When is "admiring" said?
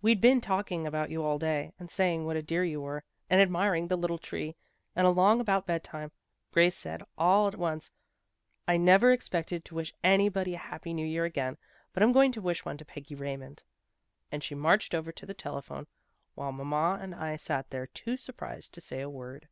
3.42-3.88